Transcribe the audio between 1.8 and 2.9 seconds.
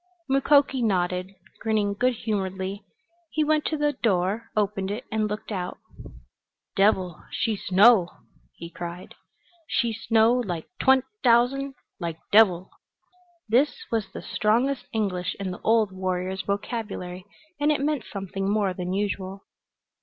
good humoredly.